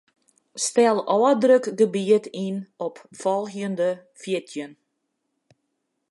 [0.65, 3.89] Stel ôfdrukgebiet yn op folgjende
[4.21, 4.71] fjirtjin.